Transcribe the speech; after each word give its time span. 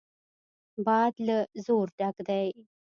باد 0.85 1.13
له 1.27 1.37
زور 1.65 1.87
ډک 1.97 2.15
دی. 2.27 2.47